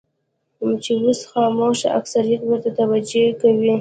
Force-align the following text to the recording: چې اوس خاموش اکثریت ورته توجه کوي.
چې 0.83 0.91
اوس 1.03 1.19
خاموش 1.31 1.79
اکثریت 1.99 2.41
ورته 2.45 2.69
توجه 2.79 3.25
کوي. 3.41 3.69